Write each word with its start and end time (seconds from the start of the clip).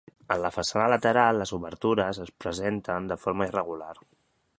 En 0.35 0.39
la 0.43 0.49
façana 0.53 0.85
lateral, 0.93 1.41
les 1.41 1.51
obertures 1.57 2.21
es 2.25 2.31
presenten 2.45 3.11
de 3.13 3.19
forma 3.27 3.49
irregular. 3.51 3.93